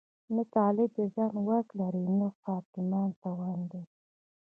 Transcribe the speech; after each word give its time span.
نه 0.35 0.43
طالب 0.55 0.89
د 0.97 0.99
ځان 1.15 1.35
واک 1.47 1.67
لري 1.79 2.01
او 2.07 2.13
نه 2.19 2.27
حاکمان 2.45 3.09
توان 3.23 3.59
لري. 3.71 3.89